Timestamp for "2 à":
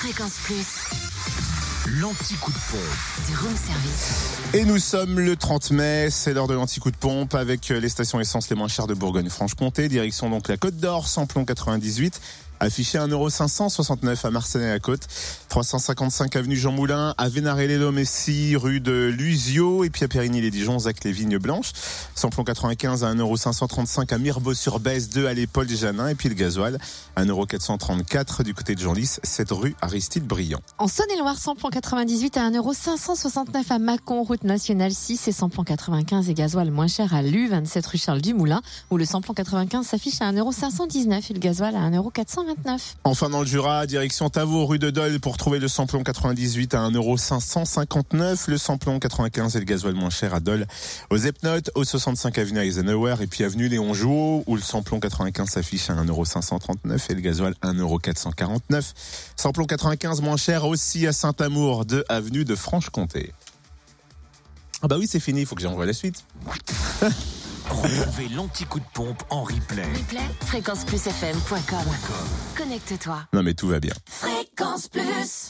25.10-25.34